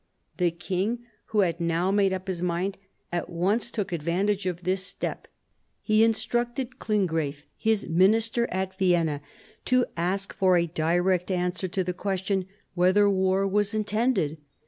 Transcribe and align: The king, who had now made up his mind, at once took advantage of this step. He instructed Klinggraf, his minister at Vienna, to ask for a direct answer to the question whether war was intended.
The 0.37 0.49
king, 0.49 1.03
who 1.25 1.41
had 1.41 1.59
now 1.61 1.91
made 1.91 2.11
up 2.11 2.27
his 2.27 2.41
mind, 2.41 2.79
at 3.11 3.29
once 3.29 3.69
took 3.69 3.91
advantage 3.91 4.47
of 4.47 4.63
this 4.63 4.83
step. 4.83 5.27
He 5.79 6.03
instructed 6.03 6.79
Klinggraf, 6.79 7.43
his 7.55 7.85
minister 7.87 8.47
at 8.49 8.75
Vienna, 8.75 9.21
to 9.65 9.85
ask 9.95 10.33
for 10.33 10.57
a 10.57 10.65
direct 10.65 11.29
answer 11.29 11.67
to 11.67 11.83
the 11.83 11.93
question 11.93 12.47
whether 12.73 13.07
war 13.07 13.45
was 13.47 13.75
intended. 13.75 14.39